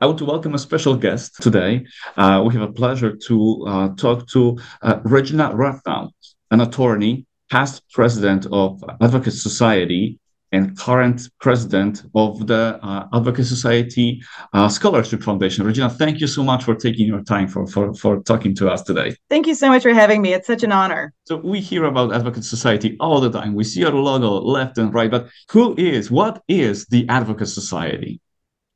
[0.00, 1.84] I want to welcome a special guest today.
[2.16, 6.10] Uh, we have a pleasure to uh, talk to uh, Regina Rathnau,
[6.52, 10.20] an attorney, past president of Advocate Society,
[10.52, 14.22] and current president of the uh, Advocate Society
[14.52, 15.66] uh, Scholarship Foundation.
[15.66, 18.82] Regina, thank you so much for taking your time for, for, for talking to us
[18.82, 19.16] today.
[19.28, 20.32] Thank you so much for having me.
[20.32, 21.12] It's such an honor.
[21.24, 23.52] So we hear about Advocate Society all the time.
[23.52, 28.20] We see your logo left and right, but who is, what is the Advocate Society?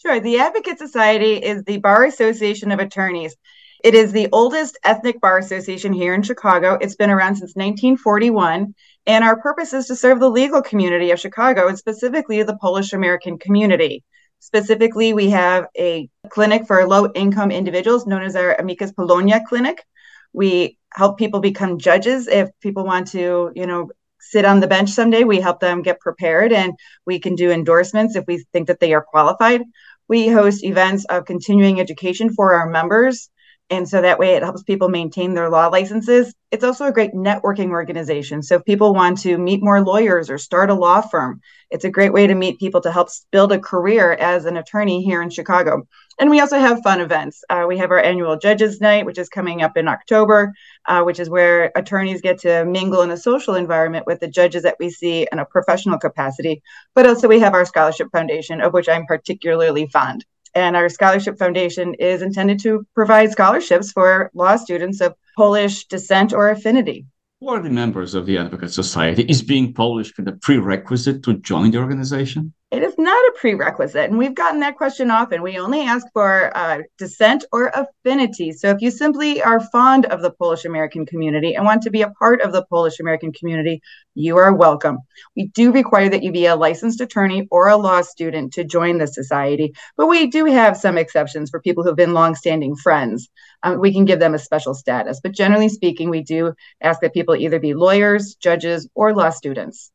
[0.00, 0.20] Sure.
[0.20, 3.34] The Advocate Society is the Bar Association of Attorneys.
[3.82, 6.78] It is the oldest ethnic bar association here in Chicago.
[6.80, 11.18] It's been around since 1941, and our purpose is to serve the legal community of
[11.18, 14.04] Chicago and specifically the Polish American community.
[14.38, 19.84] Specifically, we have a clinic for low income individuals known as our Amicus Polonia Clinic.
[20.32, 24.90] We help people become judges if people want to, you know, sit on the bench
[24.90, 25.24] someday.
[25.24, 26.74] We help them get prepared and
[27.06, 29.62] we can do endorsements if we think that they are qualified.
[30.08, 33.30] We host events of continuing education for our members
[33.70, 36.34] and so that way it helps people maintain their law licenses.
[36.50, 38.42] It's also a great networking organization.
[38.42, 41.90] So if people want to meet more lawyers or start a law firm, it's a
[41.90, 45.28] great way to meet people to help build a career as an attorney here in
[45.28, 45.86] Chicago.
[46.18, 47.44] And we also have fun events.
[47.50, 50.52] Uh, we have our annual Judges Night, which is coming up in October,
[50.86, 54.62] uh, which is where attorneys get to mingle in a social environment with the judges
[54.62, 56.62] that we see in a professional capacity.
[56.94, 60.24] But also, we have our Scholarship Foundation, of which I'm particularly fond.
[60.54, 66.32] And our scholarship foundation is intended to provide scholarships for law students of Polish descent
[66.32, 67.06] or affinity.
[67.40, 69.22] Who are the members of the Advocate Society?
[69.28, 72.52] Is being Polish the prerequisite to join the organization?
[72.70, 74.10] It is not a prerequisite.
[74.10, 75.40] And we've gotten that question often.
[75.40, 78.52] We only ask for uh, descent or affinity.
[78.52, 82.02] So if you simply are fond of the Polish American community and want to be
[82.02, 83.80] a part of the Polish American community,
[84.14, 84.98] you are welcome.
[85.34, 88.98] We do require that you be a licensed attorney or a law student to join
[88.98, 93.30] the society, but we do have some exceptions for people who have been longstanding friends.
[93.62, 95.20] Um, we can give them a special status.
[95.22, 96.52] But generally speaking, we do
[96.82, 99.90] ask that people either be lawyers, judges, or law students.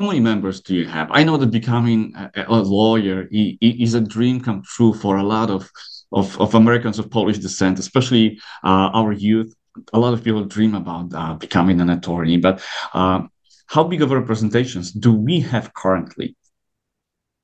[0.00, 1.10] How many members do you have?
[1.10, 5.50] I know that becoming a, a lawyer is a dream come true for a lot
[5.50, 5.70] of,
[6.10, 9.54] of, of Americans of Polish descent, especially uh, our youth.
[9.92, 13.24] A lot of people dream about uh, becoming an attorney, but uh,
[13.66, 16.34] how big of a representations do we have currently?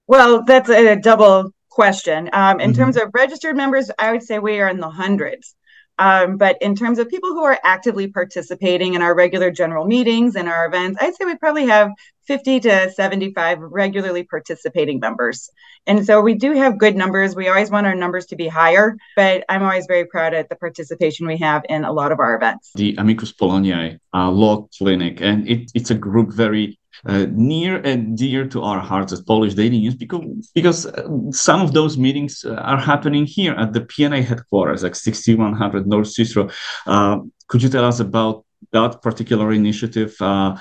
[0.07, 2.31] Well, that's a double question.
[2.33, 2.81] Um, in mm-hmm.
[2.81, 5.55] terms of registered members, I would say we are in the hundreds.
[5.99, 10.37] Um, but in terms of people who are actively participating in our regular general meetings
[10.37, 11.91] and our events, I'd say we probably have
[12.27, 15.51] 50 to 75 regularly participating members.
[15.87, 17.37] And so we do have good numbers.
[17.37, 20.57] We always want our numbers to be higher, but I'm always very proud at the
[20.57, 22.73] participation we have in a lot of our events.
[22.75, 28.17] The Amicus Poloniae uh, Law Clinic, and it, it's a group very uh, near and
[28.17, 32.45] dear to our hearts as Polish Daily News because because uh, some of those meetings
[32.45, 36.49] uh, are happening here at the PNA headquarters, like 6100 North Cicero.
[36.87, 40.15] Uh, could you tell us about that particular initiative?
[40.21, 40.57] Uh,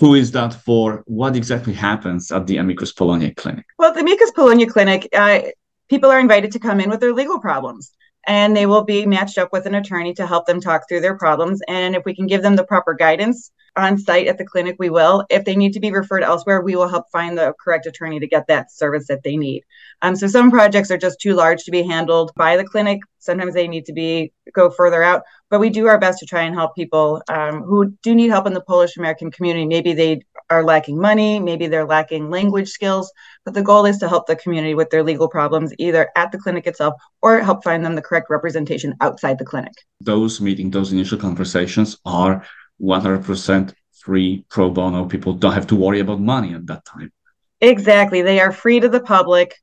[0.00, 1.02] who is that for?
[1.06, 3.66] What exactly happens at the Amicus Polonia Clinic?
[3.78, 5.40] Well, the Amicus Polonia Clinic, uh,
[5.88, 7.92] people are invited to come in with their legal problems
[8.26, 11.16] and they will be matched up with an attorney to help them talk through their
[11.16, 11.60] problems.
[11.68, 14.90] And if we can give them the proper guidance on site at the clinic, we
[14.90, 15.24] will.
[15.30, 18.26] If they need to be referred elsewhere, we will help find the correct attorney to
[18.26, 19.62] get that service that they need.
[20.02, 23.00] Um, so some projects are just too large to be handled by the clinic.
[23.18, 26.42] Sometimes they need to be go further out, but we do our best to try
[26.42, 29.66] and help people um, who do need help in the Polish American community.
[29.66, 33.12] Maybe they are lacking money, maybe they're lacking language skills,
[33.44, 36.38] but the goal is to help the community with their legal problems either at the
[36.38, 39.72] clinic itself or help find them the correct representation outside the clinic.
[40.00, 42.44] Those meetings, those initial conversations are
[42.80, 45.06] 100% free pro bono.
[45.06, 47.12] People don't have to worry about money at that time.
[47.60, 48.22] Exactly.
[48.22, 49.54] They are free to the public.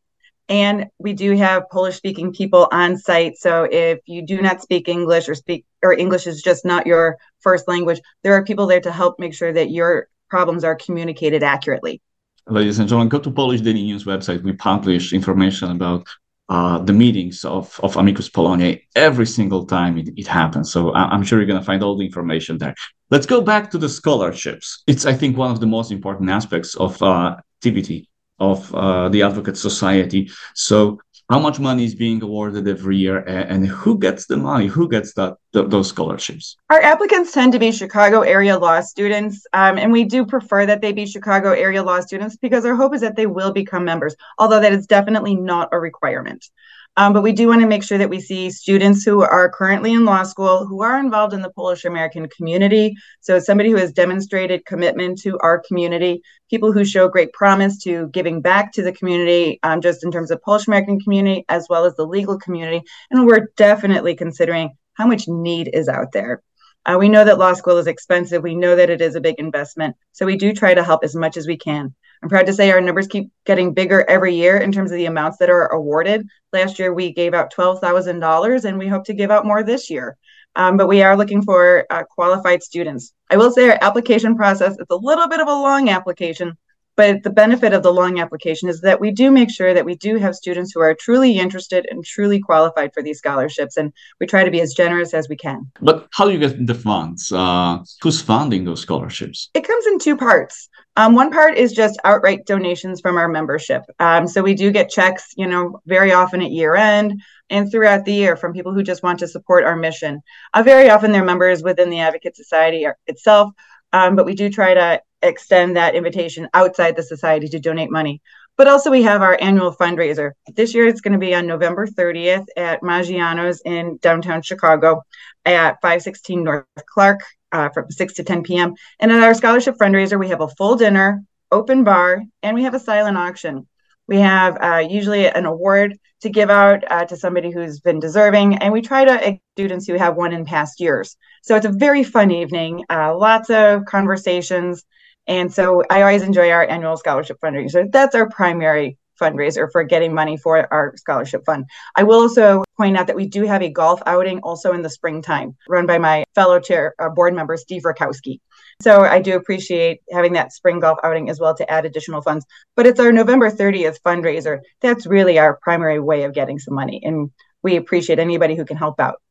[0.49, 3.37] And we do have Polish speaking people on site.
[3.37, 7.17] So if you do not speak English or speak, or English is just not your
[7.39, 11.43] first language, there are people there to help make sure that your problems are communicated
[11.43, 12.01] accurately.
[12.47, 14.43] Ladies and gentlemen, go to Polish Daily News website.
[14.43, 16.07] We publish information about
[16.49, 20.71] uh, the meetings of, of Amicus Polonia every single time it, it happens.
[20.71, 22.75] So I, am sure you're going to find all the information there.
[23.09, 24.83] Let's go back to the scholarships.
[24.87, 28.09] It's, I think, one of the most important aspects of uh, activity
[28.39, 30.29] of uh, the Advocate Society.
[30.53, 30.99] So
[31.29, 34.67] how much money is being awarded every year and, and who gets the money?
[34.67, 36.57] Who gets that th- those scholarships?
[36.69, 40.81] Our applicants tend to be Chicago area law students, um, and we do prefer that
[40.81, 44.15] they be Chicago area law students because our hope is that they will become members,
[44.37, 46.45] although that is definitely not a requirement.
[46.95, 49.93] Um, but we do want to make sure that we see students who are currently
[49.93, 52.93] in law school who are involved in the Polish American community.
[53.21, 58.09] So, somebody who has demonstrated commitment to our community, people who show great promise to
[58.09, 61.85] giving back to the community, um, just in terms of Polish American community as well
[61.85, 62.83] as the legal community.
[63.09, 66.43] And we're definitely considering how much need is out there.
[66.85, 68.43] Uh, we know that law school is expensive.
[68.43, 69.95] We know that it is a big investment.
[70.11, 71.95] So we do try to help as much as we can.
[72.23, 75.07] I'm proud to say our numbers keep getting bigger every year in terms of the
[75.07, 76.25] amounts that are awarded.
[76.53, 80.15] Last year, we gave out $12,000, and we hope to give out more this year.
[80.55, 83.13] Um, but we are looking for uh, qualified students.
[83.29, 86.57] I will say our application process is a little bit of a long application,
[86.95, 89.95] but the benefit of the long application is that we do make sure that we
[89.95, 93.77] do have students who are truly interested and truly qualified for these scholarships.
[93.77, 95.71] And we try to be as generous as we can.
[95.81, 97.31] But how do you get the funds?
[97.31, 99.49] Uh, who's funding those scholarships?
[99.53, 100.69] It comes in two parts.
[100.95, 103.81] Um, one part is just outright donations from our membership.
[103.97, 107.19] Um, so we do get checks, you know, very often at year end
[107.49, 110.21] and throughout the year from people who just want to support our mission.
[110.53, 113.49] Uh, very often they're members within the Advocate Society itself,
[113.91, 118.21] um, but we do try to extend that invitation outside the society to donate money.
[118.55, 120.31] But also, we have our annual fundraiser.
[120.53, 125.01] This year, it's going to be on November 30th at Maggiano's in downtown Chicago
[125.43, 127.21] at 516 North Clark
[127.51, 128.75] uh, from 6 to 10 p.m.
[128.99, 132.75] And at our scholarship fundraiser, we have a full dinner, open bar, and we have
[132.75, 133.67] a silent auction.
[134.07, 138.57] We have uh, usually an award to give out uh, to somebody who's been deserving,
[138.57, 141.15] and we try to students who have won in past years.
[141.41, 144.83] So it's a very fun evening, uh, lots of conversations,
[145.27, 147.71] and so I always enjoy our annual scholarship fundraiser.
[147.71, 151.65] So that's our primary fundraiser for getting money for our scholarship fund.
[151.95, 154.89] I will also point out that we do have a golf outing also in the
[154.89, 158.39] springtime, run by my fellow chair uh, board member Steve Rakowski.
[158.81, 162.45] So I do appreciate having that spring golf outing as well to add additional funds.
[162.75, 164.59] But it's our November 30th fundraiser.
[164.81, 167.29] That's really our primary way of getting some money, and
[167.61, 169.21] we appreciate anybody who can help out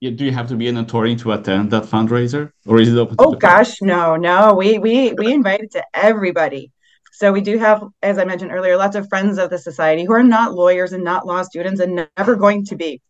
[0.00, 3.16] do you have to be an attorney to attend that fundraiser or is it open
[3.16, 6.70] to oh gosh no no we we we invite it to everybody.
[7.12, 10.12] So we do have as i mentioned earlier lots of friends of the society who
[10.12, 13.00] are not lawyers and not law students and never going to be.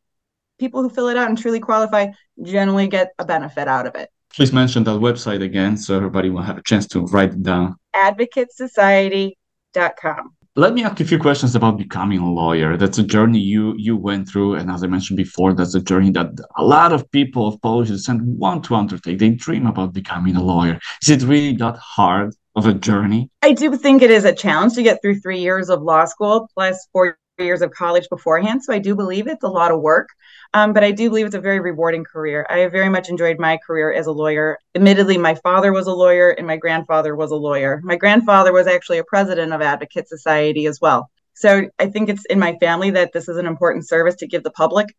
[0.62, 2.08] people who fill it out and truly qualify
[2.44, 4.10] generally get a benefit out of it.
[4.36, 7.76] Please mention that website again so everybody will have a chance to write it down.
[7.96, 10.34] Advocatesociety.com.
[10.58, 12.76] Let me ask you a few questions about becoming a lawyer.
[12.78, 16.12] That's a journey you you went through, and as I mentioned before, that's a journey
[16.12, 19.20] that a lot of people of Polish descent want to undertake.
[19.20, 20.78] They dream about becoming a lawyer.
[21.02, 23.30] Is it really that hard of a journey?
[23.42, 26.50] I do think it is a challenge to get through three years of law school
[26.54, 28.64] plus four years of college beforehand.
[28.64, 30.10] So I do believe it's a lot of work.
[30.54, 32.46] Um, but I do believe it's a very rewarding career.
[32.50, 34.60] I very much enjoyed my career as a lawyer.
[34.76, 37.82] Admittedly, my father was a lawyer and my grandfather was a lawyer.
[37.84, 41.10] My grandfather was actually a president of Advocate Society as well.
[41.34, 44.44] So I think it's in my family that this is an important service to give
[44.44, 44.94] the public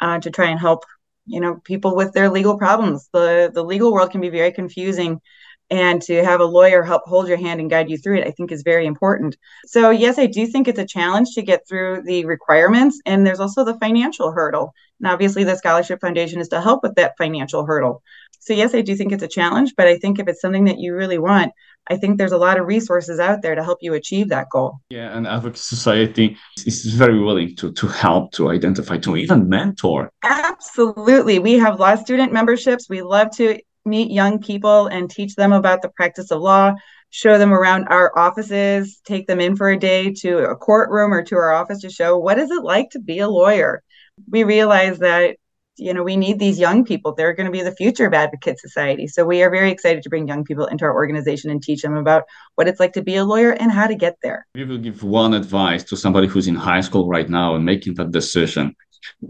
[0.00, 0.84] uh, to try and help,
[1.26, 3.08] you know, people with their legal problems.
[3.12, 5.20] The the legal world can be very confusing
[5.70, 8.30] and to have a lawyer help hold your hand and guide you through it i
[8.30, 9.36] think is very important.
[9.66, 13.40] So yes i do think it's a challenge to get through the requirements and there's
[13.40, 14.74] also the financial hurdle.
[15.00, 18.02] And obviously the scholarship foundation is to help with that financial hurdle.
[18.40, 20.78] So yes i do think it's a challenge but i think if it's something that
[20.78, 21.52] you really want
[21.90, 24.80] i think there's a lot of resources out there to help you achieve that goal.
[24.90, 30.10] Yeah and advocacy society is very willing to to help to identify to even mentor.
[30.24, 31.38] Absolutely.
[31.38, 32.88] We have law student memberships.
[32.88, 33.58] We love to
[33.88, 36.74] meet young people and teach them about the practice of law,
[37.10, 41.22] show them around our offices, take them in for a day to a courtroom or
[41.24, 43.82] to our office to show what is it like to be a lawyer.
[44.30, 45.36] We realize that
[45.76, 47.14] you know we need these young people.
[47.14, 49.06] They're going to be the future of advocate society.
[49.06, 51.96] So we are very excited to bring young people into our organization and teach them
[51.96, 52.24] about
[52.56, 54.46] what it's like to be a lawyer and how to get there.
[54.54, 57.94] We will give one advice to somebody who's in high school right now and making
[57.94, 58.74] that decision.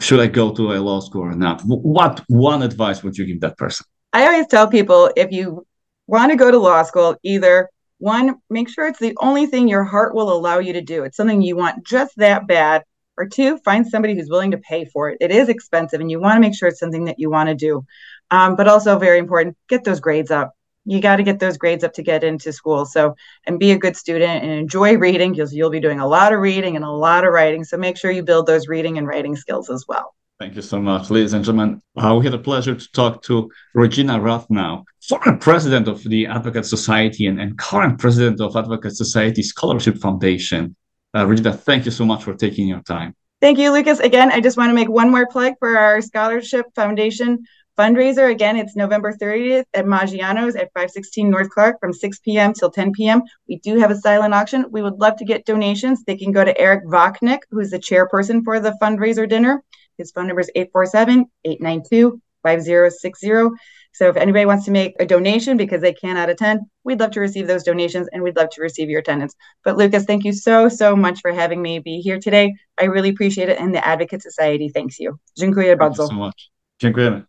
[0.00, 1.60] Should i go to a law school or not?
[1.66, 5.66] What one advice would you give that person i always tell people if you
[6.08, 9.84] want to go to law school, either one, make sure it's the only thing your
[9.84, 11.04] heart will allow you to do.
[11.04, 12.82] It's something you want just that bad.
[13.16, 15.18] Or two, find somebody who's willing to pay for it.
[15.20, 17.54] It is expensive, and you want to make sure it's something that you want to
[17.56, 17.84] do.
[18.30, 20.54] Um, but also, very important, get those grades up.
[20.84, 22.86] You got to get those grades up to get into school.
[22.86, 26.32] So, and be a good student and enjoy reading because you'll be doing a lot
[26.32, 27.64] of reading and a lot of writing.
[27.64, 30.14] So, make sure you build those reading and writing skills as well.
[30.38, 31.82] Thank you so much, ladies and gentlemen.
[31.96, 36.64] Uh, we had a pleasure to talk to Regina Rathnau, former president of the Advocate
[36.64, 40.76] Society and, and current president of Advocate Society Scholarship Foundation.
[41.12, 43.16] Uh, Regina, thank you so much for taking your time.
[43.40, 43.98] Thank you, Lucas.
[43.98, 47.44] Again, I just want to make one more plug for our Scholarship Foundation
[47.76, 48.30] fundraiser.
[48.30, 52.52] Again, it's November 30th at Maggiano's at 516 North Clark from 6 p.m.
[52.52, 53.22] till 10 p.m.
[53.48, 54.66] We do have a silent auction.
[54.70, 56.04] We would love to get donations.
[56.04, 59.64] They can go to Eric Vachnik, who's the chairperson for the fundraiser dinner.
[59.98, 63.56] His phone number is 847 892 5060.
[63.92, 67.20] So if anybody wants to make a donation because they cannot attend, we'd love to
[67.20, 69.34] receive those donations and we'd love to receive your attendance.
[69.64, 72.54] But Lucas, thank you so, so much for having me be here today.
[72.78, 73.58] I really appreciate it.
[73.58, 75.18] And the Advocate Society thanks you.
[75.36, 76.02] Dziękuję bardzo.
[76.02, 76.50] Thank you so much.
[76.78, 77.27] Dziękujemy.